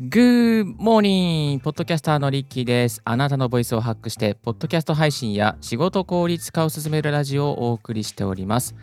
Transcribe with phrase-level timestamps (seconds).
[0.00, 1.60] Good morning!
[1.60, 3.00] ポッドキャスターのリッキーです。
[3.04, 8.74] あなたのボイスをハックして、ポッドキャスト配信や仕事効率化を進めるラジオをお送りしております。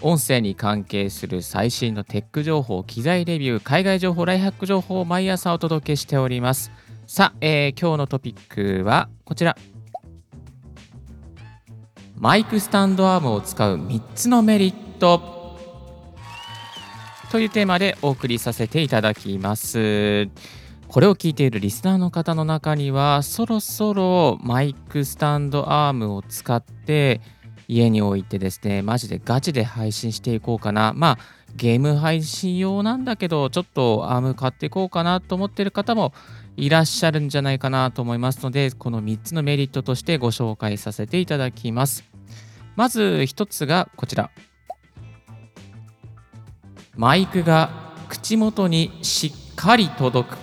[0.00, 6.72] 音声に関係する最新のテック情報、機材レビュー、海外情報、ライハック情報を毎朝お届けしております。
[7.06, 9.56] さあ、えー、今日のトピックはこちら。
[12.16, 15.35] マイクスタンドアームを使う3つのメリット。
[17.30, 20.28] というテーマでお送りさせていただきます。
[20.88, 27.20] これを聞いているリスナーの方の中には、そろそろマイクスタンドアームを使って
[27.68, 30.92] 家に置いてですね、マジでガチで配信していこうかな。
[30.94, 31.18] まあ、
[31.56, 36.12] ゲーム配信用なんだけど、ちょっとアーム買っていこうかなと思ってる方も
[36.56, 42.04] いらっしゃるんじゃないかなと思いますので、この3つのメリットとしてご紹介させていただきます。
[42.76, 44.30] まず1つがこちら。
[46.96, 47.68] マイクが
[48.08, 50.38] 口元にしっかり届く。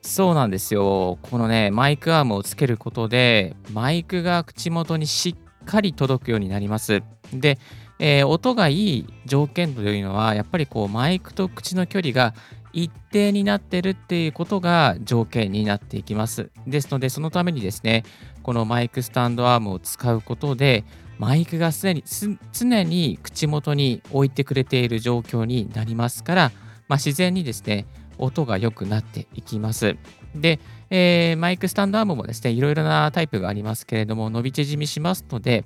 [0.00, 1.18] そうなんですよ。
[1.20, 7.02] このねマイクアームをつけることでマイクが口元にしっかり届くようになります。
[7.34, 7.58] で、
[7.98, 12.32] えー、音がいい条件というのはやっぱりこうマイクと口の距離が
[12.72, 16.50] 一定になってるっていうことが条件になっていきます。
[16.66, 18.04] ですのでそのためにですね
[18.42, 20.84] このマイクスタンドアームを使うことで
[21.18, 22.04] マイクが常に
[22.52, 26.52] 常に口元に置いてくれている状況になりますから、
[26.88, 27.86] まあ、自然にですね
[28.18, 29.96] 音が良くなっていきます。
[30.34, 30.58] で、
[30.90, 35.64] えー、マイクスタンドアームもですねいろいろなタイプがありますけれども伸び縮みしますので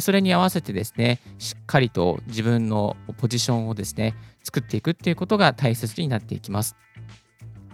[0.00, 6.76] それに合わせてですねしっかりと自分のポジションをですね作っていくっていうことが大切になっていきます。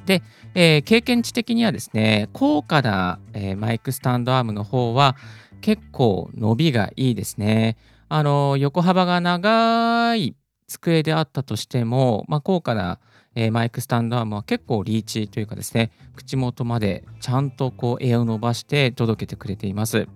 [0.07, 0.23] で、
[0.55, 5.17] えー、経験値的にはですね高価な、えー、マイクスタンドアームの方は
[5.65, 7.79] 結構伸びがいいですね。
[8.11, 10.37] あの、横幅が長い
[10.67, 13.01] 机であったとしても、まあ、高価な、
[13.35, 20.07] えー、マイクスタンドアームは結構リーチというかですね、口元までちゃんとこう絵を伸ばして届けてくれています。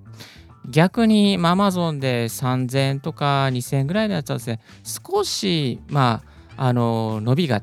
[0.69, 6.23] 逆に、まあ、Amazon で3000円とか2000円ぐらいのやつはですね、少し、ま
[6.59, 7.63] あ、あの、伸びが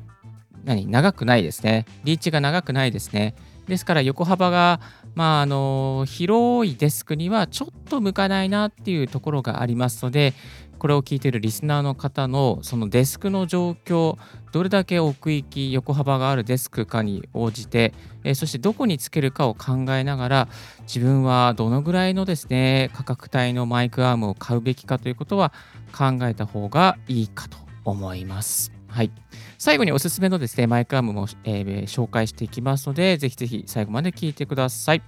[0.64, 1.86] 何長くないですね。
[2.02, 3.36] リーチが長くないですね。
[3.68, 4.80] ですから横幅が、
[5.16, 10.34] まあ、あの広いデスクにはちょっと向かないなっていうところがありますので
[10.78, 14.18] これを聞いているリスナーの方のそのデスクの状況
[14.52, 17.94] どれだけ奥行き横幅があるデスクかに応じて、
[18.24, 20.48] えそしてどこにつけるかを考えながら
[20.82, 25.52] 自分はどのぐらいのですね価格帯のマイクアームを買うべきかということは
[25.96, 28.75] 考えた方がいいかと思います。
[28.88, 29.10] はい、
[29.58, 35.02] 最後におすすめのですねマイクアームも、えー、紹介していきますので、ぜひぜひ最後まで聞いてください。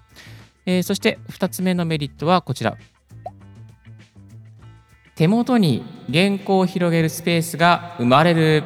[0.67, 2.77] えー、そして2つ目のメリットはこちら。
[5.15, 8.63] 手元に原稿を広げるスペースが生まれる。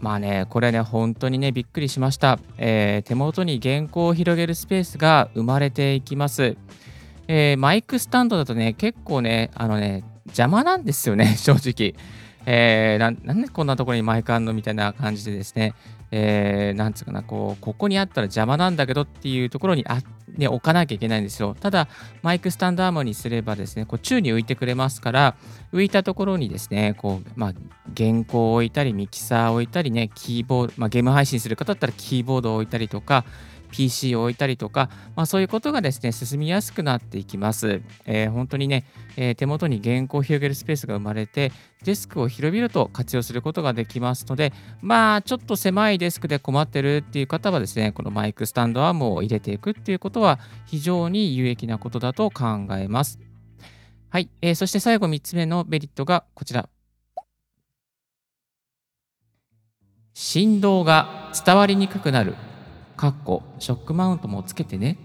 [0.00, 2.38] まあね、これね、本当にね、びっくりしました。
[2.56, 6.56] えー、手元に原稿を広げるスペースが生まれていきます。
[7.26, 11.94] えー、マイクスタンドだとね、結構ね、あのね、邪魔なんですよね、 正直。
[12.46, 15.74] えー、なんでこんなところにマイクあんのみたいな感じでですね、
[16.10, 20.00] えー、なんつうかな、こう、ここにあったら邪魔なんだけどっていうところにあ、
[20.36, 21.54] ね、置かなきゃいけないんですよ。
[21.58, 21.88] ただ、
[22.22, 25.36] マイクスタンドアームにすればですね、こう宙に浮いてくれますから、
[25.72, 27.52] 浮いたところにですね、こう、まあ、
[27.96, 33.26] 原稿を置いたり、ミキサーを置いたりね、キーボード、まあ、ゲーム配信する方だったらキーボードを置いたりとか、
[33.70, 37.82] PC を置いたりとか、まあ、そういうことがですね、進みやすくなっていきます。
[38.06, 38.84] えー、本当にね、
[39.16, 41.52] えー、手元に原稿を広げるスペースが生まれて、
[41.84, 53.18] デスクを広々と活用することができますので、まあ、ちょっと狭いデスクで困ってるっていう方はですね、このマイクスタンドアームを入れていくっていうことは非常に有益なことだと考えます。
[54.10, 56.68] はい、えー、そして最後3つ目のメリットがこちら。
[60.14, 62.34] 振動が伝わりにくくなる
[62.98, 64.98] かっこショックマウントもつけてね。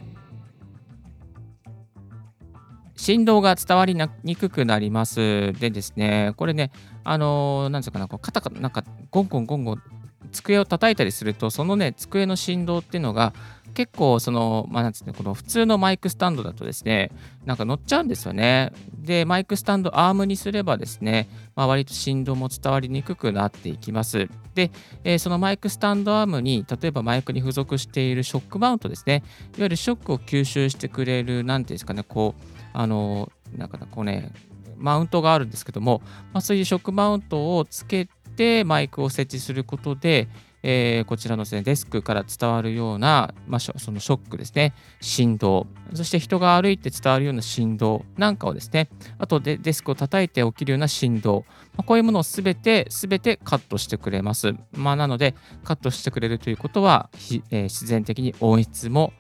[2.96, 5.54] 振動が伝わりにくくなります。
[5.54, 6.72] でですね、これね、
[7.04, 9.84] あのー、なんつうかな、こう肩か、なんか、ゴンゴンゴンゴン、
[10.32, 13.34] 机を叩いたりすると、そのね、机の振動っていうのが、
[13.74, 17.12] 結構その、まあ、なんつうの、この普通のマイクスタンドだとですね、
[17.46, 18.72] なんか乗っちゃうんですよね。
[19.00, 24.30] で、マイクスタンドアームにすればですね、まあ、割と振動も伝わりにくくなっていきます。
[24.56, 24.72] で、
[25.04, 29.24] えー、そのマイクスタンドアームに、例えばマイクに付属しているショックマウントですね、
[29.58, 32.42] いわゆるショックを吸収してくれる、なんていうんですかね、こう、
[32.74, 34.32] あの、なんかこうね、
[34.78, 36.02] マウントがあるんですけども、
[36.34, 40.28] まあ、そういうショックマウントをつけてマイクを設置することで、
[40.64, 51.46] えー、こちらのです、ね、デスクから伝わるような、まあ、そのショックですね、振動、そして人が歩いて伝わるような振動なんかをですね、あとでデスクを叩いて起きるような振動、
[51.76, 54.56] まあ、こういうものをすべて、すべてカットしてくれます。
[54.72, 57.10] まあ、なので、カットしてくれるということは、
[57.52, 59.12] えー、自然的に音質も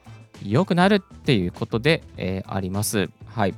[0.42, 3.10] 良くなるっていうことで、えー、あります。
[3.25, 3.54] はい。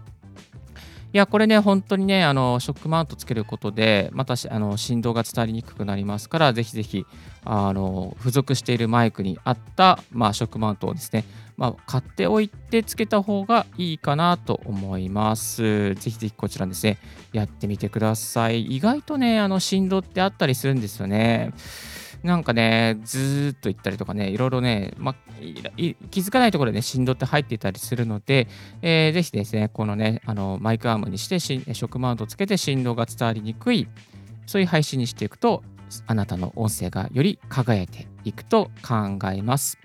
[1.15, 7.05] いや、これね、本当にね、あのショックマウントつけることで、またあの振動が伝わりにくくなりますから、ぜひぜひ
[7.45, 11.23] あの付属しているマイクに合った、まあ、ショックマウントをですね、
[11.55, 15.93] まあ、買っておいてつけた方がいいかなと思います。
[15.93, 16.97] ぜひぜひこちらですね、
[17.31, 18.63] やってみてください。
[18.65, 21.53] 意外とね、あの振動ってあったりするんですよね。
[22.25, 25.13] なんかね、ずっと行ったりとかね、いろいろね、ま
[26.09, 28.47] 気づかないところでね、振動って入っていたりするので、
[28.81, 33.87] えー、ぜひですね、このね、あのマイクアームにして、ショックマウントをつけて振動が伝わりにくい、
[34.47, 35.63] そういう配信にしていくと、
[36.07, 39.77] あなたの音声がより輝いていくと考えます。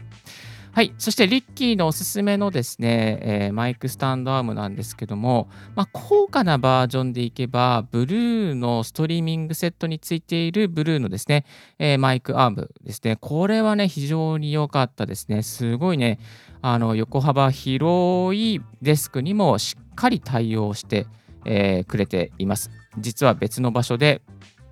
[0.72, 0.94] はい。
[0.98, 11.44] そして、リッキーのおすすめのですね、えー、マイクスタンドアームなんですけども、まあ、高価なバージョンでいけば、ブルーのストリーミングセットについているブルーのですね、
[11.80, 13.16] えー、マイクアームですね。
[13.16, 15.42] これはね、非常に良かったですね。
[15.42, 16.20] すごいね、
[16.62, 21.08] あの、横幅広いデスクにもしっかり対応して、
[21.44, 22.70] えー、くれています。
[22.96, 24.22] 実は別の場所で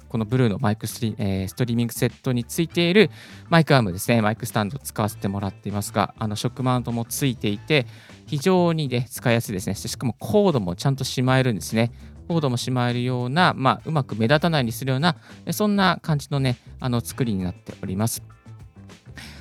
[0.09, 3.11] このブルーのマイクスリ、えー、ストリーミングセットについている
[3.49, 7.87] マイクアームですね、マイクスタンド使わせてもらっていますが、あのショックマウントもついていて、
[8.27, 9.75] 非常に、ね、使いやすいですね。
[9.75, 11.93] しかもコードもちゃんとしまえるんですね。
[12.29, 15.17] コードもしまえるような、まあ、うまく目立たないようにするような、
[15.51, 18.38] そんな感じのね、あの作りになっております。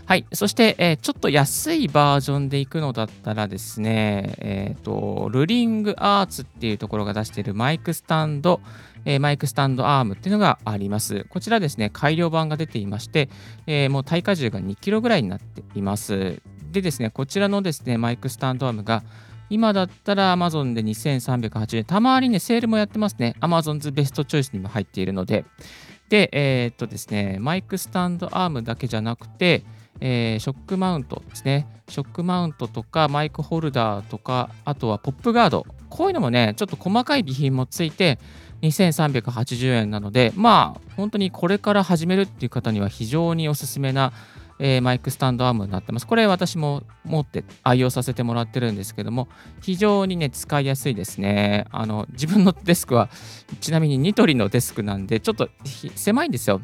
[0.07, 0.25] はい。
[0.31, 8.61] そして、えー、ちょっと安いバージョンで行くのだったらですね、えっ、ー、と、ルリングアーツっていうところが出しているマイクスタンド、
[9.03, 11.25] えー、マイクスタンドアームっていうのがあります。
[11.25, 13.27] こちらですね、改良版が出ていまして、
[13.65, 16.41] え、もう耐荷重が2キロぐらいになっています。
[16.71, 19.03] でですね、こちらのですね、マイクスタンドアームが、
[19.49, 21.83] 今だったら Amazon で2380円。
[21.83, 23.35] たまにね、セールもやってますね。
[23.41, 25.43] Amazon's ベストチョイスにも入っているので。
[26.07, 29.63] で、えー、っとですね、マイクスタンドアームだけじゃなくて、
[29.99, 31.67] えー、ショックマウントですね。
[31.89, 35.65] ショックマウントとかマイクホルダーとか、あとはポップガード。
[35.89, 38.19] こういうのもね、ちょっと細かい備品もついて
[38.61, 44.11] 2380円なので、まあ、本当にこれから始めるっていう方には非常におすすめな、
[44.59, 46.07] えー、マイクスタンドアームになってます。
[46.07, 49.27] これ私も持って愛用させてもらってるんですけども、
[49.61, 51.65] 非常にね、使いやすいですね。
[51.71, 53.09] あの、自分のデスクは、
[53.61, 55.49] ちなみにニトリのデスクなんで、ちょっと
[55.95, 56.61] 狭いんですよ。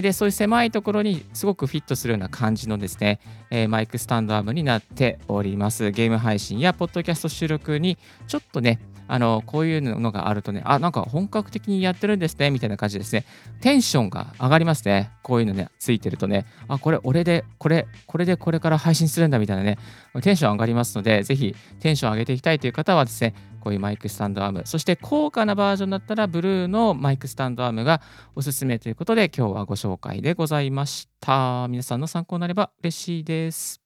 [0.00, 5.90] で、そういう狭いところにすごくフィットするような感じのですね、えー、マイクスタンドアームになっております。
[5.90, 8.80] ゲーム配信やポッドキャスト収録にちょっとね、
[9.12, 13.26] あの、こういうのがあるとね、あ、なんか本格的にやってるんですね、みたいな感じですね。
[13.60, 15.10] テンションが上がりますね。
[15.22, 19.76] こういうのね、ついてるとね、あ、これ、俺で、これ、これでこれから配信するんだ、みたいなね、
[20.22, 28.00] テンション上がりますので、ぜひテンション上げていきたいという方はですね、こういうマイクスタンドアーム、そして高価なバージョンだったら、ブルーのマイクスタンドアームが
[28.34, 31.66] おすすめということで、今日はご紹介でございました。
[31.68, 33.81] 皆さんの参考になれば嬉しいです。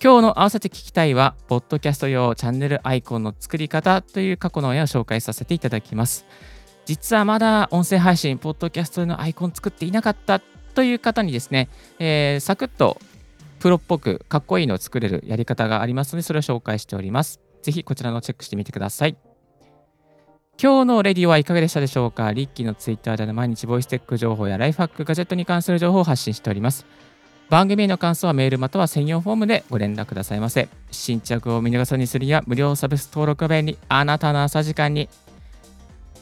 [0.00, 6.24] 今日の合わせて聞きたいは、ポッドキャスト用チャンネルアイコンの作り方という過去の絵を紹介させていただきます。
[6.84, 10.40] 実はまだ音声配信、ポッドキャストのアイコン作っていなかった
[10.74, 13.00] という方にですね、えー、サクッと
[13.58, 17.40] プロっぽくかっこいいのを作れるやり方がありますので、それを紹介しております。
[17.62, 19.16] ぜひこちらのチェックしてみてください。
[20.62, 26.86] 今日のレディオはいかがでしたでしょうかリッキーのツイッターでの毎日ボイステック情報やライフハック、ガジェットに関する情報を発信しております。
[27.50, 30.68] 番組への感想はメールまたは専用フォームでご連絡くださいませ。
[30.90, 35.08] 新着を見逃さにするには無料サブス登録便にあなたの朝時間に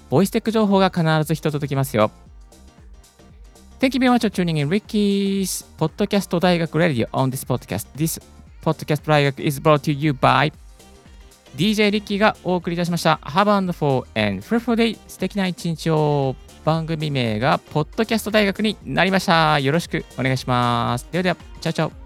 [0.08, 2.12] ボイステック情報が必ず一届きますよ。
[3.80, 7.88] Thank you very much for tuning in Ricky's Podcast 大学 Radio on this podcast.
[7.96, 8.22] This
[8.62, 10.52] podcast 大学 is brought to you by
[11.56, 13.18] DJ リッキーがお送りいたしました。
[13.24, 19.60] Have and for and fruitful day 素敵な一日を番組名がポッドキャスト大学になりました。
[19.60, 21.06] よろしくお願いします。
[21.12, 22.05] ではでは、チャオチャオ。